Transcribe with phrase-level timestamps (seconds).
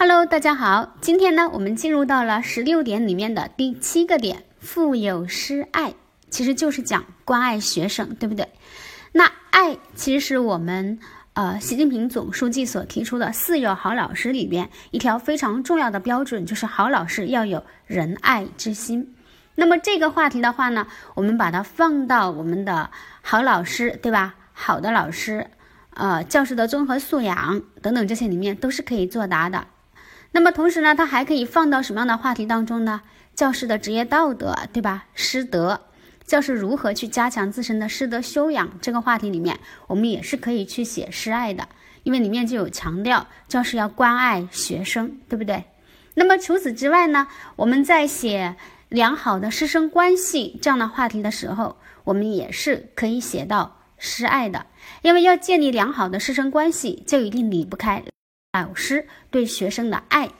[0.00, 5.92] Hello，大家好，今天呢，我们进入到了十六点里面的第七个点，腹有诗爱，
[6.30, 8.48] 其实就是讲关爱学生，对不对？
[9.10, 11.00] 那爱其实是我们
[11.32, 19.16] 呃习近平总书记所提出的“四有好老师”里边一条非常重要的标准，就是好老师要有仁爱之心。
[19.56, 22.88] 那么这个话题的话呢，我们把它放到我们的
[23.20, 24.36] 好老师，对吧？
[24.52, 25.48] 好的老师，
[25.94, 29.66] 呃，教师的综合素养等等这些里面都是可以作答的。
[30.32, 33.02] 那么同时呢，它还可以放到什么样的话题当中呢？
[33.34, 35.06] 教师的职业道德，对吧？
[35.14, 35.80] 师德，
[36.24, 38.70] 教师如何去加强自身的师德修养？
[38.82, 41.68] 这个话题里面，我们也是可以去写师爱的，
[42.02, 45.64] 因为里面就有强调教师要关爱学生，对不对？
[46.14, 48.56] 那么除此之外呢，我们在写
[48.88, 54.66] 良好的师生关系这样的话题的时候，我们也是可以写到师爱的，
[55.02, 58.02] 因为要建立良好的师生关系，就一定离不开。
[58.60, 60.30] 老师对学生的爱，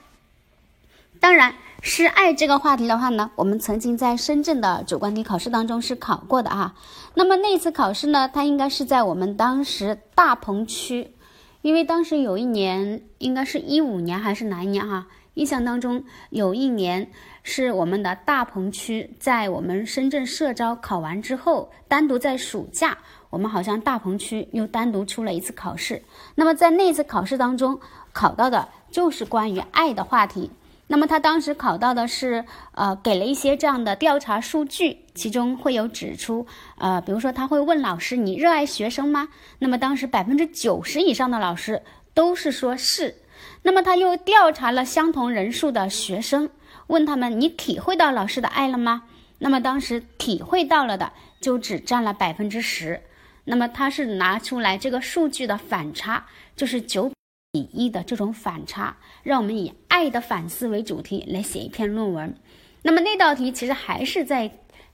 [1.21, 6.75] 当然，师爱这个话题的话呢，我们曾经在深圳的主观题考试当中是考过的啊。
[7.13, 11.13] 那么那次考试呢，它应该是在我们当时大鹏区，
[11.61, 15.07] 因为当时有一年，应该是一五年还是哪一年哈？
[15.35, 17.09] 印象当中有一年
[17.43, 22.97] 是我们的大鹏区在我们深圳社招考完之后，单独在暑假。
[23.29, 26.01] 我们好像大鹏区又单独出了一次考试，
[26.33, 27.79] 那么在那次考试当中
[28.13, 30.51] 考到的就是关于爱的话题。
[30.87, 36.47] 那么他当时考到的是，呃，给了一些这样的调查数据，其中会有指出，
[36.79, 39.29] 呃，比如说他会问老师：“你热爱学生吗？”
[39.59, 41.83] 那么当时百分之九十以上的老师
[42.15, 43.17] 都是说是。
[43.61, 46.49] 那么他又调查了相同人数的学生，
[46.87, 49.03] 问他们：“你体会到老师的爱了吗？”
[49.37, 53.01] 那么当时体会到了的就只占了百分之十。
[53.45, 56.25] 那么他是拿出来这个数据的反差，
[56.55, 57.11] 就是九
[57.51, 62.35] 比一的这种反差，让我们以爱的反思为主题来写一篇论文。
[62.83, 64.51] 那么那道题其实还是在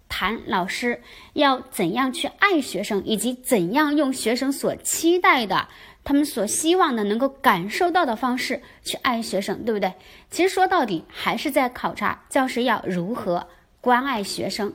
[0.08, 1.02] 谈老师
[1.34, 5.68] 要怎样去爱学生，以及怎样用学生所期待的、
[6.06, 9.94] 他们所希望的、能够感受到的方式去爱学生，对不对？
[10.30, 13.48] 其实说到底还是在考察教师要如何
[13.82, 14.74] 关爱学生。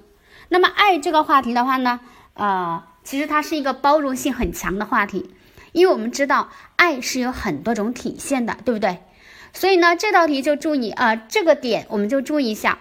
[0.50, 2.00] 那么爱这个话题的话呢，
[2.34, 2.84] 呃。
[3.02, 5.30] 其实它是一个包容性很强的话题，
[5.72, 8.98] 因为我们知道爱是有很多种体现的，对不对？
[9.53, 12.78] 所以呢，这道题就注意啊，这个点我们就注意一下，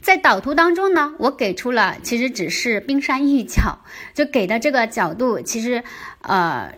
[0.00, 3.78] 在导图当中呢，我给出了其实只是冰山一角，
[4.14, 5.82] 就给的这个角度，其实
[6.22, 6.72] 呃，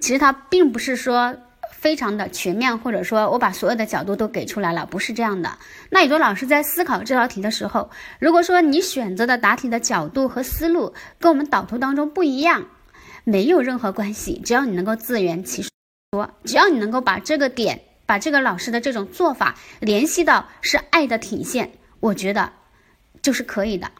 [0.00, 1.36] 其实它并不是说。
[1.70, 5.58] 非常的全面，或者说我把所有的角度都给出来了，不是这样的。
[5.90, 12.64] 那有的老师在思考这道题的时候，如果说你选择的答题的角度和思路跟我们导图当中不一样，
[13.24, 15.62] 没有任何关系，只要你能够自圆其
[16.12, 22.52] 说，只要你能够把这个点，把这个老师的这种做法联系到是爱的体现，我觉得
[23.22, 23.90] 就是可以的。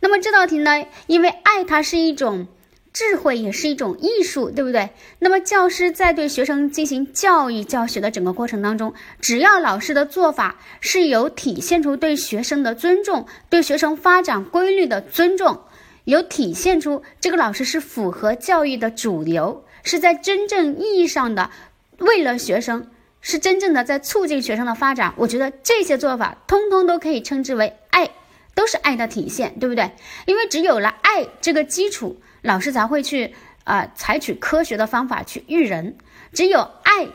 [0.00, 2.46] 那么这道题呢，因为爱它是一种。
[2.94, 4.90] 智慧也是一种艺术，对不对？
[5.18, 15.62] 那么教师在对学生进行教育教学的整个过程当中，只要老师的做法是有体现出对学生的尊重，对学生发展规律的尊重，
[16.04, 21.50] 有体现出这个老师是符合教育的主流，是在真正意义上的
[21.98, 25.14] 为了学生，是真正的在促进学生的发展。
[25.16, 28.10] 我觉得这些做法通通都可以称之为爱，
[28.54, 29.90] 都是爱的体现，对不对？
[30.26, 32.20] 因为只有了爱这个基础。
[32.42, 33.34] 老师才会去
[33.64, 35.96] 啊，采取科学的方法去育人。
[36.34, 37.08] 只有爱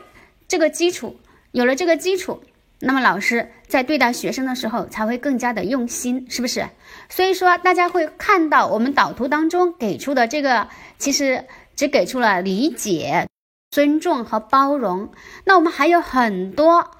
[0.48, 1.20] 这个基础，
[1.52, 2.42] 有了这个基础，
[2.82, 6.66] 那么老师在对待学生的时候才会更加的用心，是不是？
[7.10, 10.68] 所以说，大家会看到我们导图当中给出的这个，
[10.98, 11.44] 其实
[11.76, 13.28] 只给出了理解、
[13.70, 15.10] 尊重和包容。
[15.44, 16.90] 那我们还有很多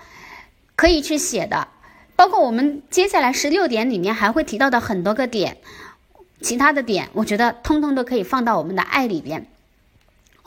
[0.77, 1.69] 可以去写的，
[2.15, 5.57] 包括我们接下来十六点里面还会提到的很多个点。
[6.43, 9.47] 其他的点，我觉得通通都可以放到我们的爱里边。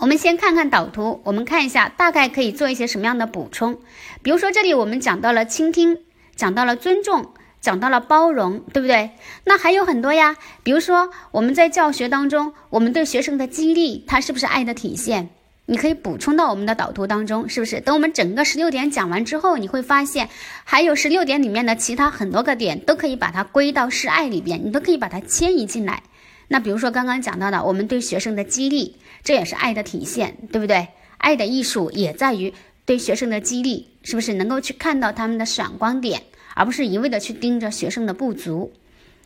[0.04, 3.80] 我们先看看导图，我们看一下大概可以做一些什么样的补充。
[4.22, 5.98] 比如说这里我们讲到了倾听，
[6.36, 9.12] 讲到了尊重，讲到了包容，对不对？
[9.46, 10.36] 那还有很多呀。
[10.62, 15.30] 比如说我们在教学当中，我们对学生的激励，它是不是爱的体现？
[15.68, 17.80] 你可以补充到我们的导图当中，是不是？
[17.80, 20.28] 等我们整个十六点讲完之后，你会发现
[20.66, 26.04] 还有十六点里面的其他很多个点都可以把它归到示爱里边，你都可以把它迁移进来。
[26.48, 30.90] 那比如说刚刚讲到的，我们对学生的激励，这也是爱的体现，对不对？
[31.18, 32.54] 爱的艺术也在于
[32.86, 36.24] 对学生的激励，是不是能够去看到他们的闪光点，
[36.54, 38.74] 而不是一味的去盯着学生的不足。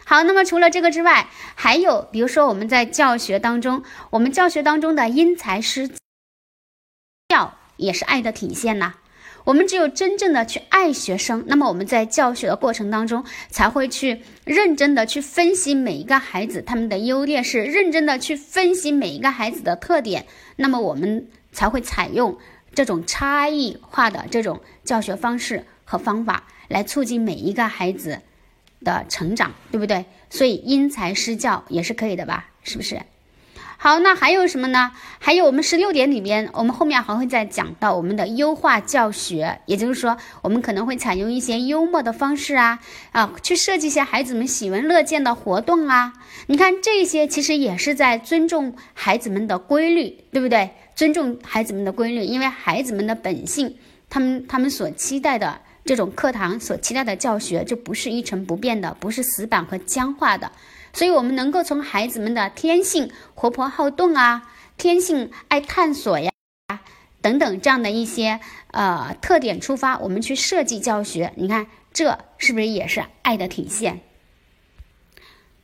[0.05, 5.89] 好，那么除了这个之外，还有比如说我们在教学当中，我们教学当中的因材施。
[7.29, 8.93] 教也是爱的体现呐。
[9.47, 20.25] 我们只有真正的去爱学生，那么我们在教学的过程当中才会去认真的去分析每一个孩子他们的优劣势，认真的去分析每一个孩子的特点，
[20.57, 22.37] 那么我们才会采用
[22.75, 28.19] 这种差异化的这种教学方式和方法来促进每一个孩子
[28.83, 30.03] 的成长，对不对？
[30.29, 32.49] 所以因材施教也是可以的吧？
[32.63, 32.99] 是不是？
[33.79, 34.91] 好，那还有什么呢？
[35.19, 42.79] 还有我们十六点里边，我们后面还会再讲到我们的优化教学，也就是说，我们可能会采用一些幽默的方式啊，
[43.11, 46.13] 啊，去设计一些孩子们喜闻乐见的活动啊。
[46.47, 50.71] 你看这些其实也是在尊重孩子们的规律，对不对？
[50.95, 53.77] 尊重孩子们的规律，因为孩子们的本性，
[54.09, 60.51] 他们他们所期待的这种课堂所期待的教学，就不是一成不变的，不是死板和僵化的。
[60.93, 66.31] 所以，我们能够从孩子们的天性活泼好动啊，天性爱探索呀，
[67.21, 68.39] 等等这样的一些
[68.71, 71.33] 呃特点出发，我们去设计教学。
[71.35, 74.01] 你看，这是不是也是爱的体现？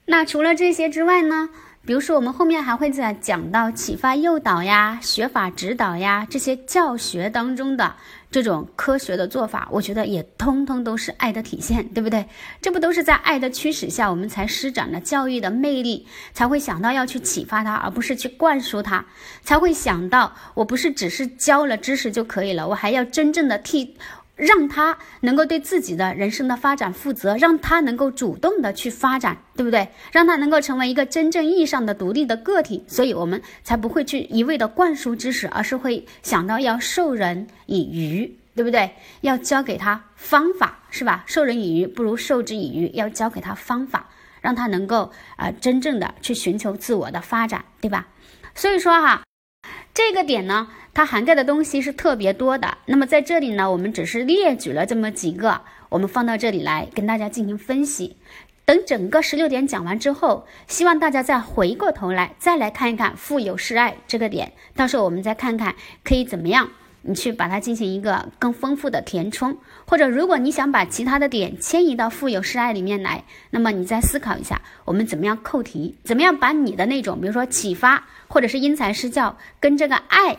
[0.05, 1.49] 那除了这些之外呢？
[1.85, 7.97] 比如说，我们后面还会再讲到启发诱导呀、学法指导呀这些教学当中的
[8.33, 12.25] 这种科学的做法，我觉得也通通都是爱的体现，对不对？
[12.63, 19.05] 这不都是在爱的驱使下，我们才施展了教育的魅力，才会想到要去启发他，而不是去灌输他，
[19.43, 23.95] 才会想到我不是只是教了知识就可以了，我还要真正的替。
[24.43, 29.87] 让他能够对自己的人生的发展负责，让他能够主动的去发展，对不对？
[30.11, 38.91] 让他能够成为一个真正意义上的独立的个体，所以我们才不会去一味的灌输知识，而是会想到要授人以渔，对不对？
[39.21, 41.23] 要教给他方法，是吧？
[41.25, 44.09] 授人以渔不如授之以渔，要教给他方法，
[44.41, 48.07] 让他能够啊真正的去寻求自我的发展，对吧？
[48.53, 49.23] 所以说哈，
[49.93, 50.67] 这个点呢。
[50.93, 58.15] 它涵盖的东西是特别多的，那么在这里呢，我们只是列举了这么几个，我们放到这里来跟大家进行分析。
[58.65, 65.73] 等整个十六点讲完之后，希望大家再回过头来再来看一看“富有是爱”这个点，到时候我们再看看
[66.03, 66.69] 可以怎么样，
[67.01, 80.37] 你去把它进行一个更丰富的填充，或者如果你想把其他的点迁移到“富有是爱”里面来，那么你再思考一下，我们怎么样扣题，怎么样把你的那种，比如说启发或者是因材施教，跟这个爱。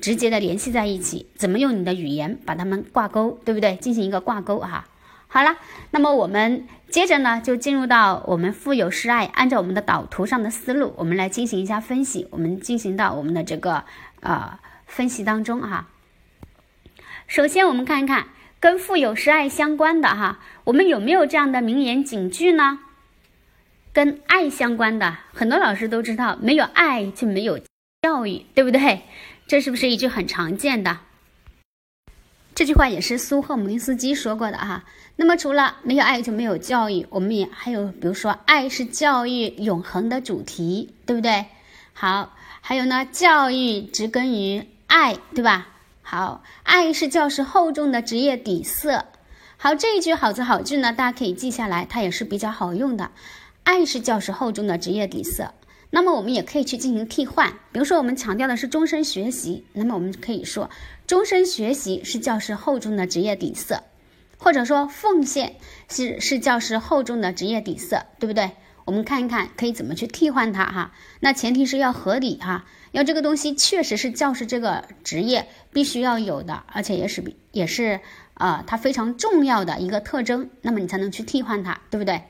[0.00, 3.76] 直接的联系在一起，怎么用你的语言把它们挂钩，对不对？
[3.76, 4.86] 进行一个挂钩哈。
[5.26, 5.56] 好了，
[5.90, 12.26] 那么我们接着呢，就进入到我们富有诗爱，按照我们的导图上的思路，我们来进行一下分析。
[12.30, 13.84] 我们进行到我们的这个
[14.20, 15.88] 呃分析当中哈。
[17.26, 18.28] 首先，我们看一看
[18.58, 22.78] 跟富有诗爱相关的哈，我们有没有这样的名言警句呢？
[23.92, 27.58] 跟爱相关的，很多老师都知道，没有爱就没有
[28.00, 29.02] 教育，对不对？
[29.48, 30.98] 这是不是一句很常见的？
[32.54, 34.84] 这句话也是苏赫姆林斯基说过的哈。
[35.16, 41.46] 那么除了没有爱就没有教育，我们也还有，比如说爱是教育永恒的主题，对不对？
[41.94, 45.68] 好，还有呢，教育植根于爱，对吧？
[46.02, 49.06] 好，爱是教师厚重的职业底色。
[49.56, 53.12] 好，这一句好词好句呢，大家可以记下来，它也是比较好用的。
[53.62, 55.54] 爱是教师厚重的职业底色。
[55.90, 60.68] 那么我们也可以去进行替换，比如说我们强调的是终身学习，那么我们可以说
[61.06, 63.82] 终身学习是教师厚重的职业底色，
[64.36, 65.56] 或者说奉献
[65.88, 68.50] 是是教师厚重的职业底色，对不对？
[68.84, 70.92] 我们看一看可以怎么去替换它哈。
[71.20, 78.00] 那前提是要合理哈，要这个东西确实是教师这个职业必须要有的，而且也是也是
[78.34, 82.22] 呃它非常重要的一个特征，那么你才能去替换它，对不对？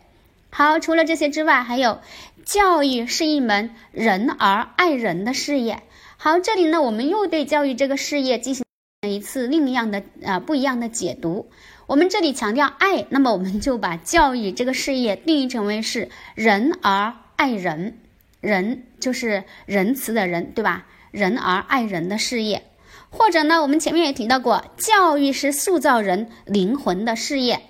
[0.50, 2.00] 好，除了这些之外，还有
[2.49, 5.83] 教育是一门仁而爱人的事业。
[6.17, 8.64] 好，这里呢，我们又对教育这个事业进行
[9.02, 11.50] 了一次另一样的呃不一样的解读。
[11.87, 17.99] 我们这里强调爱，那么我们就把教育这个事业定义成为是仁而爱人，
[18.40, 20.87] 仁就是仁慈的人，对吧？
[21.11, 22.62] 仁而爱人的事业，
[23.11, 27.61] 或者呢，我们前面也提到过，教育是塑造人灵魂的事业。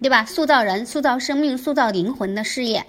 [0.00, 0.24] 对吧？
[0.26, 2.84] 塑造人、塑造生命、塑造灵魂的事业。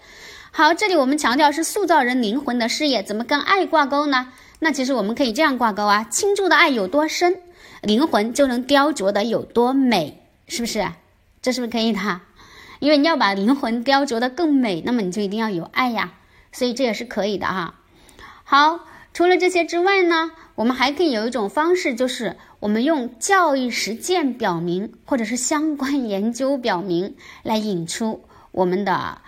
[0.58, 4.32] 好，这里我们强调是塑造人灵魂的事业，怎么跟爱挂钩呢？
[4.60, 7.42] 那其实我们可以这样挂钩啊：倾注的爱有多深，
[7.82, 10.88] 灵魂就能雕琢的有多美，是不是？
[11.42, 12.22] 这是不是可以的？
[12.80, 16.14] 因为你要把灵魂雕琢的更美，那么你就一定要有爱呀。
[16.54, 17.76] 所以这也是可以的哈。
[18.46, 18.80] 好，
[19.12, 22.38] 除了这些之外呢，我们还可以有一种方式，就是。
[22.62, 29.22] 我们用教育实践表明，或者是相关研究表明，来引出我们的，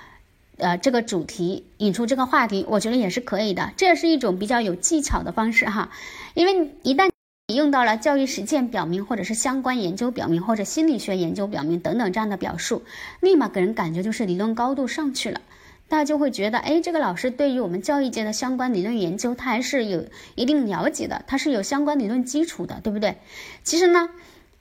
[0.57, 3.71] 呃，这个主题，引出这个话题，我觉得也是可以的。
[3.77, 5.91] 这也是一种比较有技巧的方式哈，
[6.33, 7.11] 因为一旦你。
[7.55, 12.83] 用到了教育实践表明，或者是相关研究表明，或者心理学研究表明等等这样的表述，
[13.21, 15.39] 立马给人感觉就是理论高度上去了。
[15.87, 23.15] 大家就会觉得，哎，这个老师对于我们教育界的相关理论研究，他还是有一定了解的，他是有相关理论基础的，对不对？
[23.63, 24.09] 其实呢，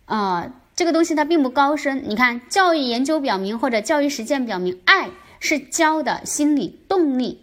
[0.04, 2.04] 呃，这个东西它并不高深。
[2.08, 7.42] 你看，教育研究表明或者教育实践表明，爱是教的心理动力，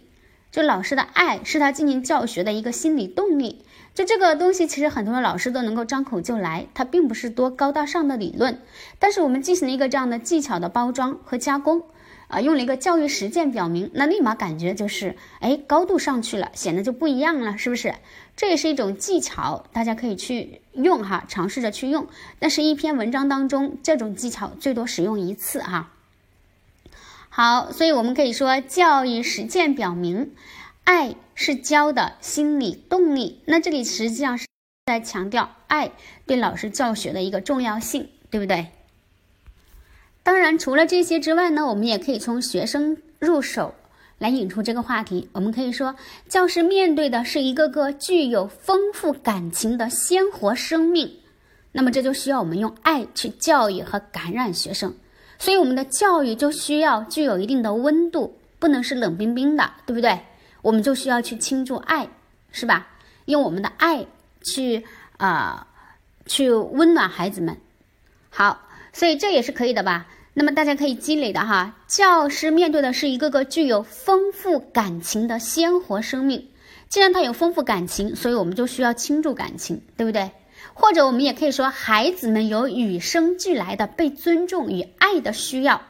[0.50, 3.64] 就老师的爱是他进行教学的一个心理动力。
[3.94, 8.60] 就这个东西，其实很多的老师都能够张口就来，它并不是多高大上的理论，
[8.98, 11.82] 但是我们进行了一个这样的技巧的包装和加工。
[12.26, 17.94] 啊，用了一个教育实践表明，那立马感觉就是，哎，高度上去了，显得就不一样了，是不是？
[18.34, 22.06] 这也是一种技巧，大家可以去用哈，尝试着去用。
[22.38, 25.92] 但是，一篇文章当中，这种技巧最多使用一次哈。
[27.36, 30.36] 好，所以我们可以说，教育实践表明，
[30.84, 33.42] 爱是教的心理动力。
[33.44, 34.46] 那这里实际上是
[34.86, 35.90] 在强调爱
[36.26, 38.68] 对老师教学的一个重要性，对不对？
[40.22, 43.74] 当然，除了这些之外呢，我们也可以从学生入手
[44.18, 45.28] 来引出这个话题。
[45.32, 45.96] 我们可以说，
[46.28, 51.18] 教师面对的是一个个具有丰富感情的鲜活生命，
[51.72, 54.94] 那么这就需要我们用爱去教育和感染学生。
[55.38, 60.20] 所以，我们的教育就需要具有一定的温度，不能是冷冰冰的，对不对？
[60.62, 62.08] 我们就需要去倾注爱，
[62.52, 62.88] 是吧？
[63.26, 64.06] 用我们的爱
[64.42, 64.84] 去
[65.18, 65.66] 啊，
[66.26, 67.56] 去温暖孩子们。
[68.30, 68.60] 好。
[68.96, 70.06] 所以这也是可以的吧？
[70.34, 71.74] 那么大家可以积累的哈。
[71.88, 76.48] 教师面对的是一个个具有丰富感情的鲜活生命。
[76.88, 80.30] 既然他有丰富感情，所以我们就需要倾注感情，对不对？
[80.74, 85.80] 或者我们也可以说，孩子们有与生俱来的被尊重与爱的需要。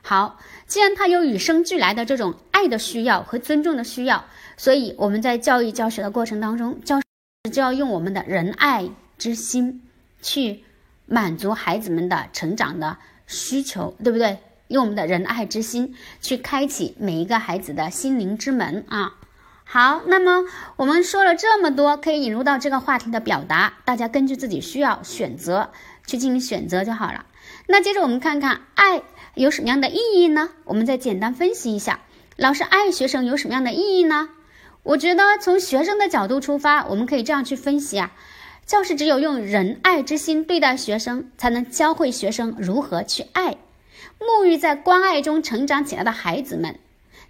[0.00, 4.24] 好，既然他有与生俱来的这种爱的需要和尊重的需要，
[4.56, 8.88] 所以我们在教育教学的过程当中，教师就要用我们的仁爱
[9.18, 9.82] 之心
[10.22, 10.64] 去。
[11.04, 14.38] 满足孩子们的成长的需求，对不对？
[14.68, 19.18] 用我们的仁爱之心去开启每一个孩子的心灵之门啊！
[19.72, 20.44] 好，那么
[20.76, 25.70] 我们说了这么多，可以引入到这个话题的表达，大家根据自己需要选择
[26.06, 27.24] 去进行选择就好了。
[27.66, 29.00] 那接着我们看看爱
[29.34, 30.50] 有什么样的意义呢？
[30.64, 32.00] 我们再简单分析一下，
[32.36, 34.28] 老师爱学生有什么样的意义呢？
[34.82, 38.12] 我觉得从学生的角度出发，我们可以这样去分析啊。
[38.66, 43.56] 教师只有用仁爱之心对待学生，才能教会学生如何去爱。
[44.20, 46.78] 沐浴在关爱中成长起来的孩子们，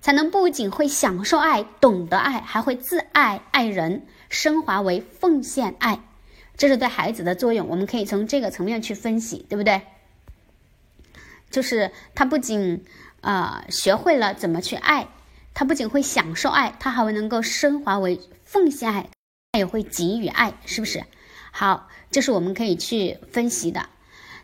[0.03, 6.01] 才能不仅会享受爱、懂得爱，还会自爱、爱人，升华为奉献爱。
[6.57, 9.81] 这是对孩子的作用，我们可以从这个层面去分析，对不对？
[11.51, 12.85] 就是他不仅
[13.21, 15.07] 呃学会了怎么去爱，
[15.55, 19.09] 他不仅会享受爱，他还会能够升华为奉献爱，
[19.53, 21.05] 他也会给予爱，是不是？
[21.53, 23.89] 好，这是我们可以去分析的。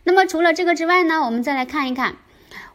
[0.05, 2.17] 那么除了这个之外呢，我们再来看一看，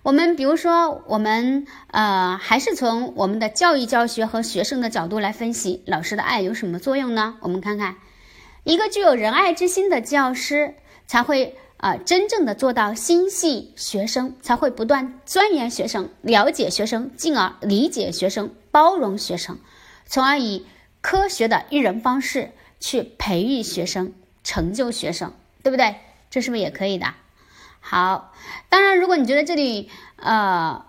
[0.01, 7.37] 我们比如说，我们呃，还是从我们的教育教学和学生的角度来分析，老师的爱有什么作用呢？
[7.41, 7.95] 我们看看，
[8.63, 10.75] 一个具有仁爱之心的教师，
[11.07, 19.57] 才会啊，真正的做到心系学生，才会不断钻研学生，了解学生，进而理解学生，包容学生，
[20.05, 20.65] 从而以
[21.01, 24.13] 科学的育人方式去培育学生。
[24.45, 25.31] 成就学生，
[25.63, 25.95] 对不对？
[26.29, 27.13] 这是不是也可以的？
[27.85, 28.31] 好，
[28.69, 30.83] 当然，如果你觉得这里呃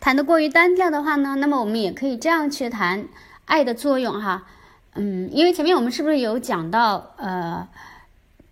[0.00, 3.06] 谈的过于单调的话呢，那么我们也可以这样去谈
[3.44, 4.44] 爱的作用哈。
[4.94, 7.68] 嗯，因为前面我们是不是有讲到呃，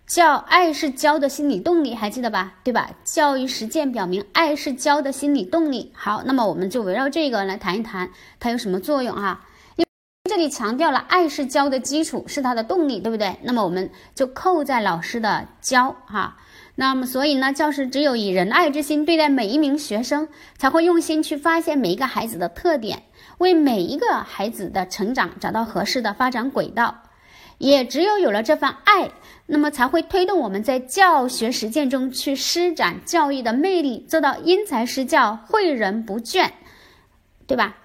[0.05, 2.53] 教爱是教的心理动力，还记得吧？
[2.63, 2.91] 对吧？
[3.03, 5.91] 教育实践表明，爱是教的心理动力。
[5.95, 9.43] 好，那么我们就围绕这个来谈一谈，它有什么作用哈？
[9.75, 9.87] 因为
[10.29, 13.39] 这里强调了爱是教的基础，是它的动力，对不对？
[13.41, 16.37] 那么我们就扣在老师的教哈。
[16.79, 20.27] 那么所以呢，教师只有以仁爱之心对待每一名学生，
[20.59, 23.01] 才会用心去发现每一个孩子的特点，
[23.39, 27.03] 为每一个孩子的成长找到合适的发展轨道。
[27.57, 29.09] 也只有有了这份爱，
[29.47, 36.51] 那么才会推动我们在教学实践中去施展教育的魅力，做到因材施教，诲人不倦，
[37.47, 37.75] 对吧？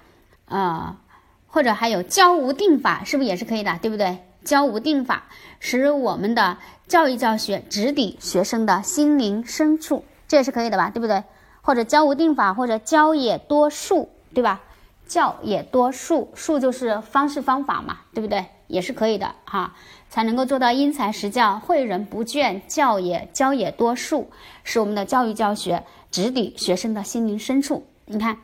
[0.44, 0.98] 啊。
[1.46, 4.18] 或者还有教无定法，是不是也是可以的，对不对？
[4.42, 5.28] 教无定法，
[5.64, 11.22] 使我们的教育教学直抵学生的心灵深处，这也是可以的吧，对不对？
[11.60, 14.60] 或者教无定法，或者教也多术，对吧？
[15.06, 18.44] 教也多术，术就是方式方法嘛，对不对？
[18.66, 19.76] 也是可以的哈，
[20.10, 24.32] 才能够做到因材施教，诲人不倦，教也教也多术，
[24.64, 27.86] 使我们的教育教学直抵学生的心灵深处。
[28.06, 28.38] 你看，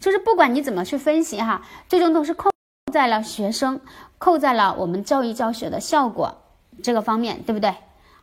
[0.00, 2.50] 就是不管你怎么去分析哈，最终都是扣。
[2.92, 3.80] 在了学生，
[4.18, 6.43] 扣在了我们教育教学的效果，
[6.84, 7.74] 这个方面，对不对？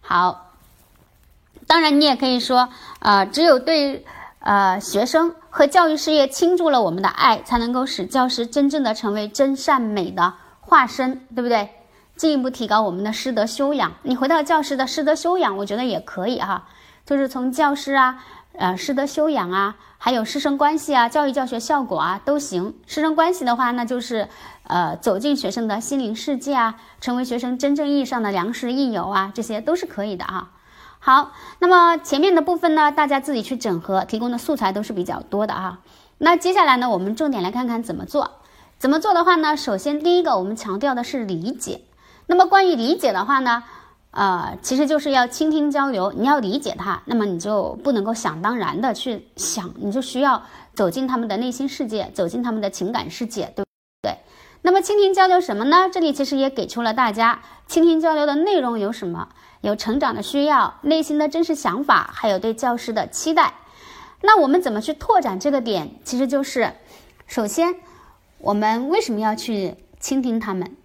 [0.02, 0.52] 好，
[1.66, 4.06] 当然你也可以说，呃，只有对
[4.40, 11.72] 呃学生和教育事业倾注了我们的爱，才能够使教师真正的成为真善美的化身，对不对？
[12.16, 13.94] 进一步提高我们的师德修养。
[14.04, 16.68] 你回到教师的师德修养，我觉得也可以哈，
[17.04, 22.76] 就是从教师啊，呃，师德修养啊，还有师生关系啊，教育教学效果啊都行。
[22.86, 24.30] 师生关系的话，那就是
[24.72, 30.52] 呃，走进学生的心灵世界啊，成为学生真正意义上的良师益友啊，这些都是可以的啊。
[31.00, 35.82] 好，那么前面的部分呢，大家自己去整合，提供的素材都是比较多的啊。
[36.20, 38.32] 那接下来呢，我们重点来看看怎么做。
[38.80, 39.58] 怎么做的话呢？
[39.58, 41.82] 首先第一个，我们强调的是理解。
[42.28, 43.64] 那么关于理解的话呢，
[44.12, 46.14] 呃，其实就是要倾听交流。
[46.16, 50.42] 你要理解他，那么你就不能够想当然的去想，你就需要
[50.74, 53.71] 走进他们的内心世界，走进他们的情感世界，对不对？
[54.64, 55.90] 那么倾听交流什么呢？
[55.92, 59.30] 这里其实也给出了大家倾听交流的内容有什么？
[59.62, 63.56] 有成长的需要，内心的真实想法，还有对教师的期待。
[64.22, 65.96] 那我们怎么去拓展这个点？
[66.04, 66.74] 其实就是，
[67.26, 67.76] 首先，
[68.38, 70.76] 我们为什么要去倾听他们？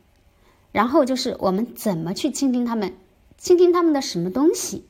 [0.73, 2.95] 然后就是我们怎么去倾听他们，
[3.39, 4.87] 倾听他们的什么东西，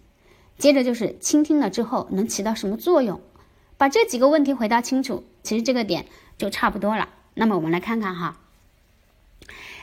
[0.59, 3.21] 接着就是倾听了之后能起到什么作用，
[3.76, 6.07] 把这几个问题回答清楚，其实这个点
[6.38, 7.09] 就差不多了。
[7.35, 8.37] 那么我们来看看哈，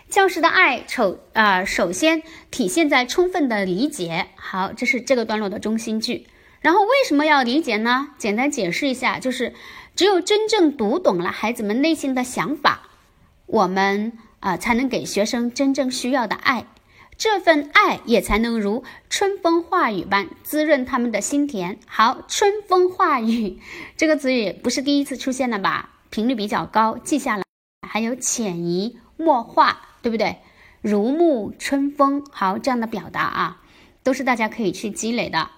[0.10, 4.28] 教师的爱，首啊首先体现在充分的理解。
[4.36, 6.28] 好，这是这个段落的中心句。
[6.62, 8.10] 然后为什么要理解呢？
[8.18, 9.54] 简单解释一下，就是
[9.96, 12.90] 只有真正读懂了孩子们内心的想法，
[13.46, 14.14] 我们。
[14.44, 16.66] 啊，才能给学生真正需要的爱，
[17.18, 21.80] 这份爱也才能如春风化雨般滋润他们的心田。
[21.88, 23.62] 好，春风化雨
[23.96, 25.92] 这个词语不是第一次出现了吧？
[26.10, 27.44] 频率比较高，记下来。
[27.88, 30.38] 还有潜移默化，对不对？
[30.82, 33.62] 如沐春风，好，这样的表达啊，
[34.04, 35.50] 都是大家可以去积累的。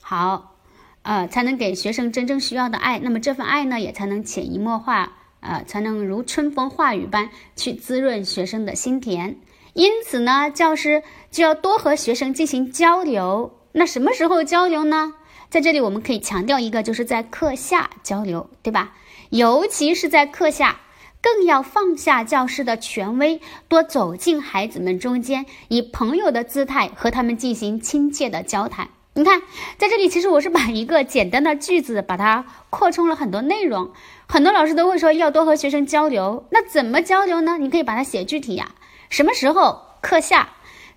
[0.00, 0.54] 好，
[1.02, 5.14] 呃，才能给学生真正需要的爱，那么这份爱呢，也才能潜移默化。
[5.40, 9.36] 呃，才能如春风化雨般去滋润学生的心田。
[9.72, 13.56] 因此呢，教师就要多和学生进行交流。
[13.70, 15.14] 那什么时候交流呢？
[15.48, 18.96] 在这里我们可以强调一个，就是在课下交流，对吧？
[19.30, 20.80] 尤其是在课下，
[21.20, 28.88] 更要放下教师的权威，多走进孩子们中间，以朋友的姿态和他们进行亲切的交谈。
[29.14, 29.42] 你看，
[29.78, 33.90] 在这里其实我是把一个简单的句子，把它扩充了很多内容。
[34.28, 37.58] 很多老师都会说要多和学生交流，那怎么交流呢？
[37.58, 38.70] 你可以把它写具体呀。
[39.08, 40.50] 什么时候课下？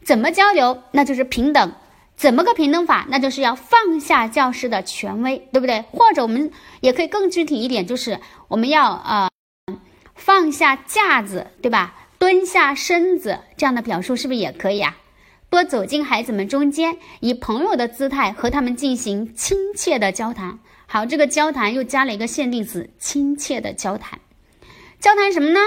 [0.04, 0.84] 怎么交流？
[0.92, 1.74] 那就是平等。
[2.16, 3.08] 怎么个平等法？
[3.10, 5.84] 那就是要放下教师的权威，对不对？
[5.92, 9.28] 或者我们也可以更具体一点，就是我们要呃
[10.22, 11.96] 放下架子，对吧？
[12.20, 14.96] 蹲下身子，这样的表述是不是也可以啊？
[15.50, 20.60] 多走进孩子们中间，以朋友的姿态和他们进行亲切的交谈。
[20.86, 24.20] 好，这个交谈又加了一个限定词，亲切的交谈。
[25.00, 25.60] 交谈什么呢？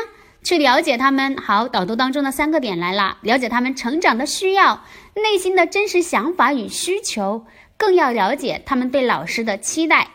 [0.45, 1.37] 去了解他们。
[1.37, 7.45] 好，导读当中的三个点来了：了解他们成长的需要，内心的真实想法与需求，
[7.77, 10.11] 更要了解他们对老师的期待。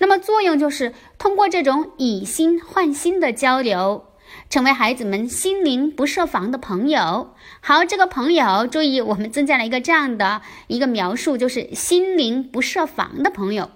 [0.00, 4.06] 那么作用就是通过这种以心换心的交流。
[4.48, 7.34] 成为孩子们心灵不设防的朋友。
[7.60, 13.70] 好，这个朋友，注意，我们增加了一个这样的一个描述，就是心灵不设防的朋友。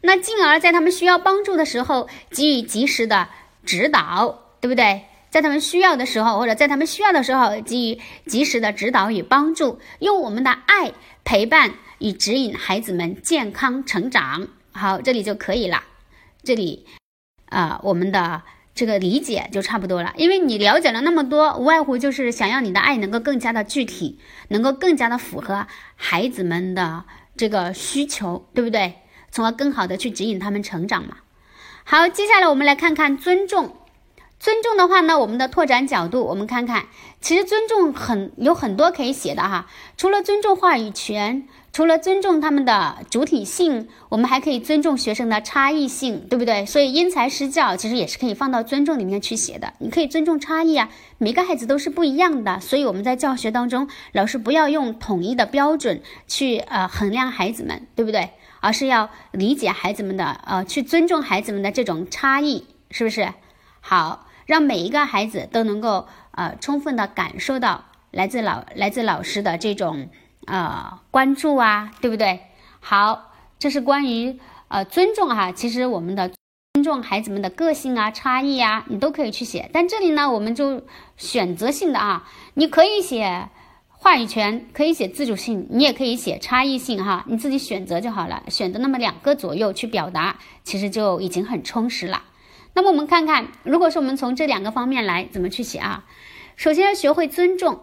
[0.00, 3.28] 那进而，在他们需要帮助的时候，给予及时的
[3.66, 5.02] 指导，对不对？
[5.28, 10.92] 在他们需要的时候，或者在他们需要的时候，给予及时的指导与帮助，用我们的爱
[11.22, 14.48] 陪伴与指引孩子们健康成长。
[14.72, 15.82] 好，这里就可以了。
[16.42, 16.86] 这里，
[17.46, 18.42] 啊，我们的。
[18.74, 27.04] 这个理解就差不多了，因为你了解了那么多，无外乎就是想要你的爱能够更加的具体，能够更加的符合孩子们的
[27.36, 28.94] 这个需求，对不对？
[29.30, 31.18] 从而更好的去指引他们成长嘛。
[31.84, 33.76] 好，接下来我们来看看尊重。
[34.42, 36.86] 尊重的话呢，我们的拓展角度，我们看看，
[37.20, 39.68] 其实尊重很有很多可以写的哈。
[39.96, 46.66] 除了尊重话语权，除了尊重他们的主体性，我们还可以尊重学生的差异性，对不对？
[46.66, 49.74] 所以因材施教其实也是可以放到尊重里面去写的。
[49.78, 58.30] 你可以尊重差异啊，每个孩子都是不一样的，所以我们在教学当中，老师不要用统一的标准去呃衡量孩子们，对不对？
[58.58, 63.28] 而是要理解孩子们的呃，去尊重孩子们的这种差异，是不是？
[63.80, 64.26] 好。
[64.46, 70.08] 让每一个孩子都能够呃充分的感受到来自老来自老师的这种
[70.46, 72.40] 呃关注啊，对不对？
[72.80, 75.52] 好，这是关于呃尊重哈。
[75.52, 76.30] 其实我们的
[76.74, 79.70] 尊重孩子们的个性啊、差异啊，你都可以去写。
[79.72, 80.82] 但这里呢，我们就
[81.16, 83.48] 选择性的啊，你可以写
[83.88, 92.22] 话语权可以写自主性，你也可以写差异性哈，你自己选择就好了，选择那么两个左右去表达，其实就已经很充实了。
[92.74, 96.04] 那么我们看看，如果说我们从这两个方面来怎么去写啊？
[96.56, 97.80] 首先要学会尊重。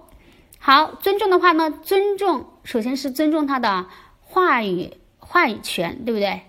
[0.58, 3.88] 好，尊重的话呢，尊重首先是尊重他的
[4.19, 6.41] 话语话语权，对不对？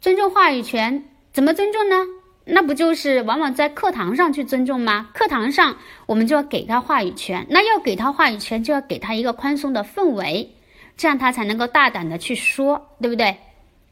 [0.00, 2.06] 尊重话语权，怎么尊重呢？
[2.44, 5.10] 那不就是往往在课堂上去尊重吗？
[5.12, 10.54] 课堂上我们就要给他话语权，那要给他话语权，就要给他一个宽松的氛围，
[10.96, 13.36] 这样他才能够大胆的去说，对不对？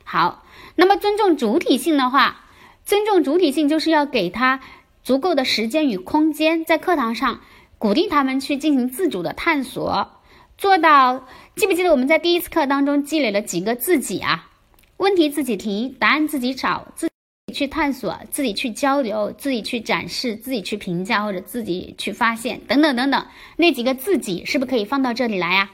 [0.05, 0.45] 好，
[0.77, 2.46] 那么尊重主体性的话，
[2.87, 4.61] 尊重主体性就是要给他
[5.03, 7.41] 足够的时间与空间，在课堂上
[7.79, 10.23] 鼓励他们去进行自主的探索，
[10.57, 11.27] 做到。
[11.57, 14.51] 记不记得我们在第一次课当中积累了几个自己啊？
[14.99, 17.13] 问题自己提，答案自己找，自己。
[17.55, 25.71] 去探索，自己去交流，自己去展示，自己去评价或者自己去发现，等等等等，那几个自己是不是可以放到这里来呀？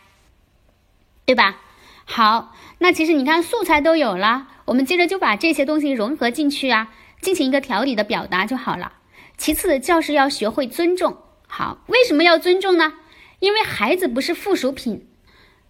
[1.25, 1.61] 对吧？
[2.05, 8.95] 好，那其实你看素材都有了，我们接着就把这些东西融合进去啊，进行一个条理的表达就好了。
[9.37, 11.15] 其次，教师要学会尊重。
[11.47, 12.95] 好，为什么要尊重呢？
[13.39, 15.07] 因为孩子不是附属品，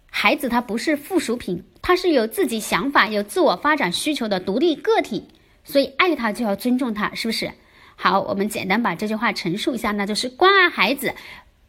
[0.09, 5.27] 孩子他不是附属品，他是有自己想法、有自我发展需求的独立个体。
[5.65, 7.51] 所以爱他就要尊重他，是不是？
[7.97, 11.13] 好，我们简单把这句话陈述一下，那就是关爱孩子，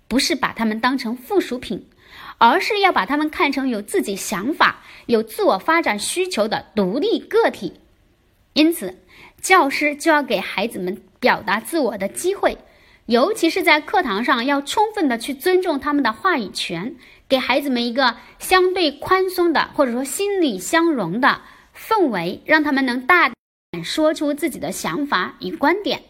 [0.07, 1.85] 不是把他们当成附属品，
[2.39, 7.75] 而是要把他们看成有自己想法、有自我发展需求的独立个体。
[8.53, 8.99] 因此，
[9.41, 12.59] 教师就要给孩子们表达自我的机会，
[13.07, 16.97] 尤其是在课堂上，要充分的去尊重他们的话语权，
[17.29, 21.43] 给孩子们一个相对宽松的或者说心理相融的
[21.77, 23.35] 氛围，让他们能大胆。
[23.83, 26.03] 说出自己的想法与观点，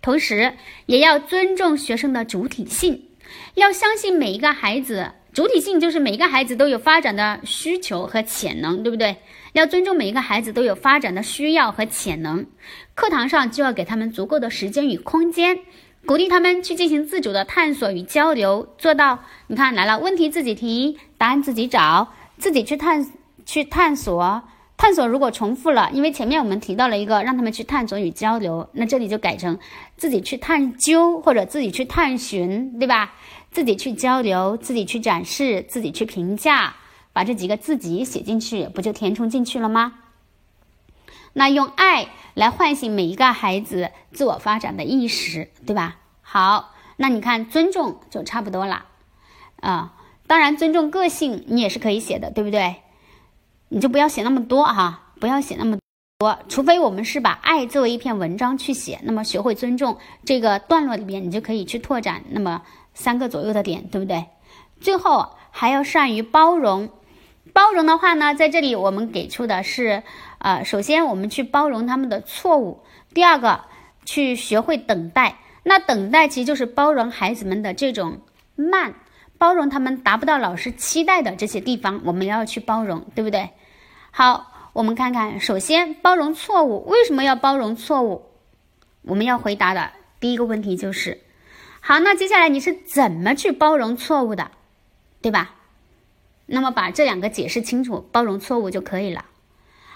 [0.00, 0.54] 同时
[0.86, 3.08] 也要尊重学生的主体性，
[3.54, 9.16] 要相信每一个孩子主体性就是每一个孩子都有发展的需求和潜能，对不对？
[9.54, 12.46] 要尊重每一个孩子都有发展的需要和潜能，
[12.94, 15.58] 课堂上就要给他们足够的时间与空间，
[16.04, 23.10] 鼓励他们去进行自主的探索与交流，做到你看来了，问题自己提，答案自己找，自己去探
[23.46, 24.42] 去探索。
[24.76, 29.58] 探索如果重复了，因为前面我们提到了一个让他们去探索与交流，那这里就改成
[29.96, 33.14] 自己去探究或者自己去探寻，对吧？
[33.52, 36.74] 自己去交流，自己去展示，自己去评价，
[37.12, 39.92] 把这几个自己写进去，不就填充进去了吗？
[41.34, 45.98] 那用爱来唤醒每一个孩子自我发展的意识，对吧？
[46.22, 48.86] 好，那你看尊重就差不多了
[49.60, 49.94] 啊。
[50.26, 52.76] 当然，尊重个性你也是可以写的，对不对？
[53.68, 55.78] 你就不要写那么多哈，不要写那么
[56.18, 62.62] 多，除非我们是把爱作为一篇文章去写，那么学会尊重这个段落里边，你就可以去拓展那么
[62.94, 64.26] 三个左右的点，对不对？
[64.80, 66.90] 最后还要善于包容，
[67.52, 70.02] 包容的话呢，在这里我们给出的是，
[70.38, 72.82] 呃，首先我们去包容他们的错误，
[73.14, 73.62] 第二个
[74.04, 78.18] 去学会等待，那等待其实就是包容孩子们的这种
[78.56, 78.94] 慢，
[79.38, 83.50] 包容他们达不到老师期待的这些地方，我们要去包容，对不对？
[84.10, 88.26] 好，我们看看，首先包容错误，为什么要包容错误？
[89.02, 91.20] 我们要回答的第一个问题就是，
[91.84, 94.52] 好，那接下来你是怎么去包容错误的，
[95.20, 95.56] 对吧？
[96.46, 99.24] 那么把这两个解释清楚，包容错误就可以了。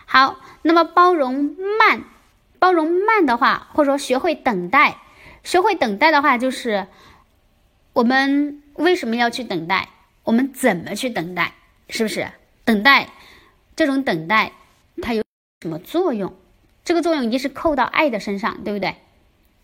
[0.04, 2.02] 好，那么包容慢，
[2.58, 4.98] 包容慢的话，或者说学会等待，
[5.44, 6.88] 学会等待的话，就是
[7.92, 9.88] 我们为什么要去等待？
[10.24, 11.54] 我们怎么去等待？
[11.88, 12.28] 是不是
[12.64, 13.10] 等待？
[13.76, 14.50] 这种等待，
[15.00, 15.22] 它有
[15.62, 16.34] 什么作用？
[16.84, 18.96] 这个作用一定是扣到爱的身上，对不对？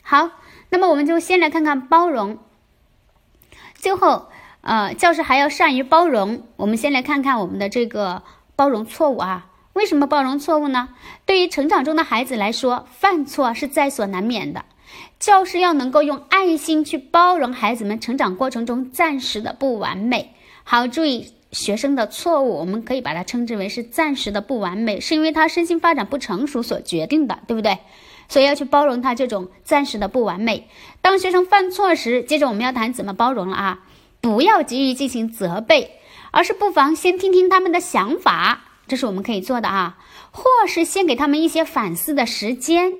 [0.02, 0.30] 好，
[0.68, 2.38] 那么我们就先来看看包容。
[3.74, 4.28] 最后，
[4.60, 6.42] 呃，教师还要善于包容。
[6.56, 8.22] 我们先来看看我们的这个
[8.54, 9.48] 包容错误啊。
[9.72, 10.90] 为什么包容错误呢？
[11.24, 14.64] 对于成长中的孩子来说，犯错是在所难免的。
[15.18, 20.34] 教师要能够用爱心去包容孩子们成长过程中暂时的不完美。
[20.64, 21.34] 好，注意。
[21.52, 27.76] 学生的错误，我们可以把它称之为是暂时的不完美，是因为他身心发展不成熟所决定的，对不对？
[28.32, 30.66] 所以要去包容他这种暂时的不完美。
[31.02, 33.80] 当学生犯错时，接着我们要谈怎么包容了啊！
[34.22, 39.98] 不要急于进行责备，而是不妨先听听他们的想法，这是我们可以做的啊。
[40.30, 42.94] 或是先给他们一些反思的时间，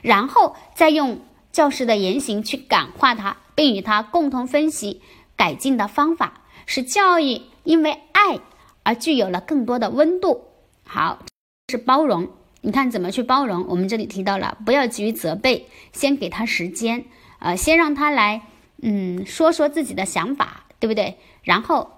[0.00, 1.20] 然后再用
[1.52, 5.02] 教师的言行去感化他，并与他共同分析
[5.36, 7.42] 改进的方法，使教育。
[7.64, 8.40] 因为爱
[8.82, 10.48] 而具有了更多的温度。
[10.84, 11.20] 好，
[11.70, 12.28] 是包容。
[12.64, 13.66] 你看怎么去包容？
[13.68, 17.04] 我们这里提到了，不要急于责备，先给他时间，
[17.38, 18.40] 呃，先让他来，
[18.80, 21.18] 嗯，说说自己的想法，对不对？
[21.42, 21.90] 然后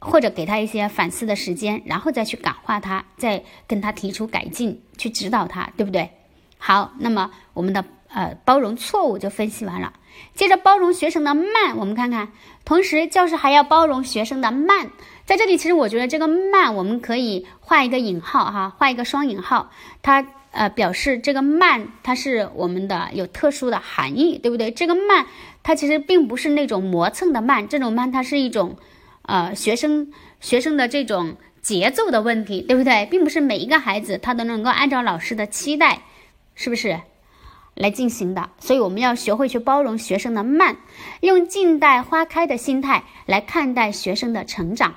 [0.00, 6.10] 或者给他一些反思的时间，然后再去感化他，再跟他提出改进，去指导他，对不对？
[6.58, 9.92] 好，那么我们的呃包容错误就分析完了，
[10.34, 12.32] 接着包容学生的慢，我们看看，
[12.64, 14.90] 同时教师还要包容学生的慢。
[15.24, 19.70] 在这里，其实我觉得这个慢，我们可以画一个引号哈，画一个双引号，
[20.02, 24.72] 它呃表示这个慢，它是我们的有特殊的含义，对不对？
[24.72, 25.26] 这个慢，
[25.62, 28.76] 它其实并不是那种磨蹭的慢，这种慢它是一种
[29.22, 33.06] 呃学生学生的这种节奏的问题，对不对？
[33.06, 36.02] 并不是每一个孩子他都能够按照老师的期待，
[36.56, 37.00] 是不是
[37.74, 38.50] 来进行的？
[38.58, 40.76] 所以我们要学会去包容学生的慢，
[41.20, 44.94] 用静待花开的心态来看待学生的成长。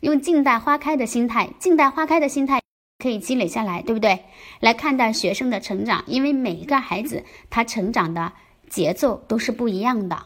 [0.00, 2.60] 用静待花开的心态，静待花开的心态
[3.02, 4.24] 可以积累下来，对不对？
[4.60, 8.32] 来看待学生的成长，因为每一个孩子他成长的
[8.68, 10.24] 节奏都是不一样的。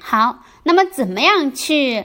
[0.00, 2.04] 好，那么怎么样去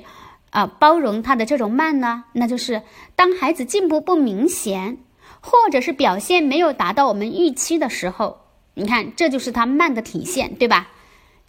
[0.51, 2.25] 啊包容他的这种慢呢？
[2.33, 2.83] 那就是
[3.15, 4.99] 当孩子进步不明显，
[5.41, 8.42] 或者是表现没有达到我们预期的时候，
[8.75, 10.89] 你看这就是他慢的体现，对吧？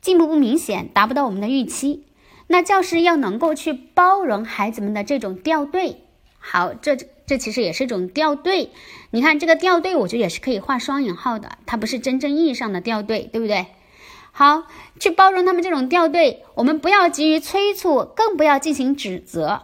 [0.01, 2.05] 进步不明显，达不到我们的预期。
[2.47, 6.03] 那教师要能够去包容孩子们的这种掉队，
[6.39, 6.95] 好，这
[7.27, 8.71] 这其实也是一种掉队。
[9.11, 13.67] 你看这个掉队，我觉得也是可以画双引号的，它不是真正意义上的掉队，对不对？
[14.33, 14.65] 好，
[15.01, 19.63] 去包容他们这种掉队，我们不要急于催促，更不要进行指责，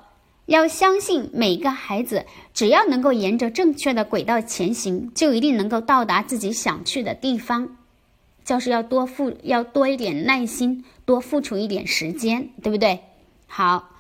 [0.51, 7.77] 要相信每个孩子只要能够沿着正确的轨道前行，就一定能够到达自己想去的地方。
[8.43, 12.99] 教师要多付，要多一点耐心，多付出一点时间，对不对？
[13.47, 13.91] 好，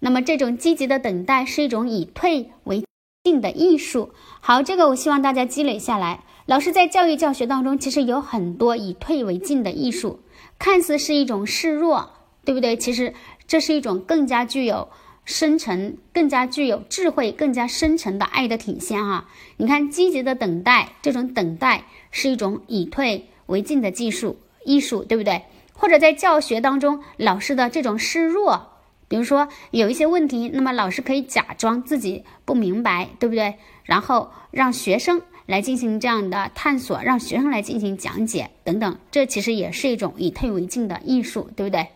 [0.00, 2.82] 那么这种积极的等待是一种以退为
[3.22, 4.14] 进的艺术。
[4.40, 6.24] 好，这个我希望大家积累下来。
[6.46, 10.20] 老师在教育教学当中，其实有很多以退为进的艺术，
[10.58, 12.08] 看似是一种示弱，
[12.46, 12.78] 对不对？
[12.78, 13.12] 其实
[13.46, 14.88] 这是一种更加具有
[15.24, 19.28] 深沉、更加具有智慧、更加深沉的爱的体现啊！
[19.56, 23.26] 你看，积极的等待，这种等待是一种以退。
[23.46, 25.42] 为进的技术艺术，对不对？
[25.74, 28.68] 或者在教学当中，老师的这种示弱，
[29.08, 33.56] 比如说有一些问题，那么老师可以假装自己不明白，对不对？
[33.84, 41.88] 然后让学生来进行这样的探索，让学生来进行讲解等等，这其实也是一种以退为进的艺术，对不对？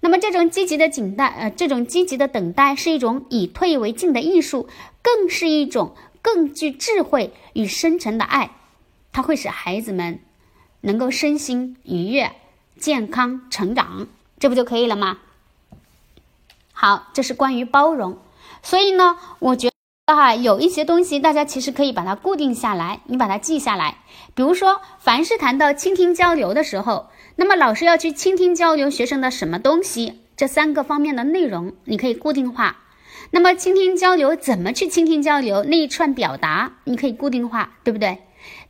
[0.00, 4.68] 那么这种积极的等待，呃，这种积极的等待是一种以退为进的艺术，
[5.02, 8.50] 更是一种更具智慧与深沉的爱，
[9.12, 10.20] 它会使孩子们。
[10.80, 12.30] 能够身心愉悦、
[12.78, 14.06] 健康成长，
[14.38, 15.18] 这不就可以了吗？
[16.72, 18.18] 好，这是关于包容。
[18.62, 19.72] 所以呢，我觉
[20.06, 23.98] 得哈，有一些东西大家其实可以把它固定下来，你把它记下来。
[24.36, 27.08] 比如说，凡是谈到倾听交流的时候，
[27.40, 32.78] 那么老师要去倾听交流学生的什么东西，这三个方面的内容你可以固定化。
[33.30, 38.18] 那么倾听交流怎么去倾听交流那一串表达，你可以固定化，对不对？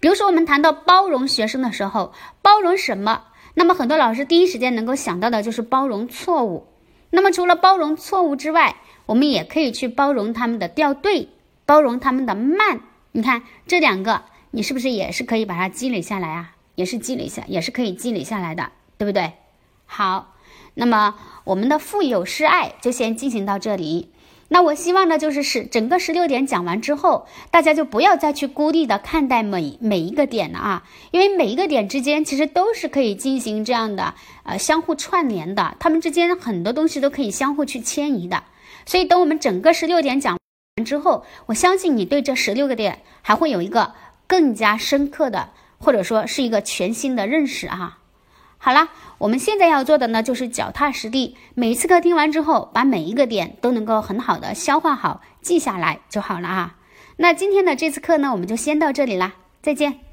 [0.01, 3.23] 比如说，我们谈到包容学生的时候，包容什么？
[3.55, 6.67] 那么很多老师第一时间能够想到的就是包容错误。
[7.09, 8.77] 那么除了包容错误之外，
[9.07, 11.31] 我们也可以去包容他们的掉队，
[11.65, 12.83] 包容他们的慢。
[13.13, 16.51] 你看这两个，你是不是也是可以把它积累下来啊？
[16.79, 19.33] 也是积累下，也是可以积累下来的，对不对？
[19.85, 20.37] 好，
[20.75, 24.13] 那么我们的富有诗爱就先进行到这里。
[24.51, 34.15] 那我希望呢，就是使整个十六点讲完之后，大家就不要再去孤立的看待每每一个点了啊，因为每一个点之间其实都是可以进行这样的
[34.45, 38.45] 呃相互串联的，它们之间很多东西都可以相互去迁移的。
[38.87, 40.39] 所以等我们整个十六点讲
[40.77, 43.95] 完之后，我相信你对这十六个点还会有一个
[44.29, 47.99] 更加深刻的，或者说是一个全新的认识啊。
[48.59, 48.89] 好啦，
[49.19, 51.37] 我们现在要做的呢，就是脚踏实地。
[51.55, 56.77] 每一次课听完之后，把每一个点都能够很好的消化好、记下来就好了啊。
[57.17, 60.08] 那今天的这次课呢，我们就先到这里啦，再见。